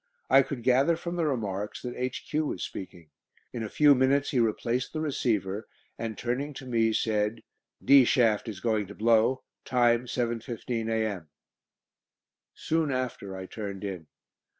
[0.31, 2.47] I could gather from the remarks that H.Q.
[2.47, 3.11] was speaking.
[3.53, 7.43] In a few minutes he replaced the receiver, and turning to me, said:
[7.85, 11.29] "D shaft is going to blow; time, 7.15 a.m."
[12.55, 14.07] Soon after I turned in.